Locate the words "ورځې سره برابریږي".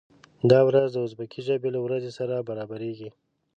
1.85-3.09